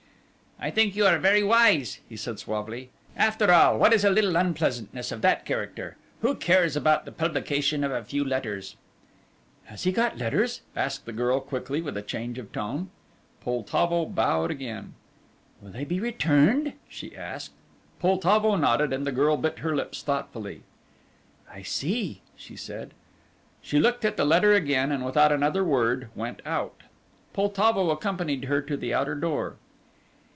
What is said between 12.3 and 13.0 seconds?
of tone.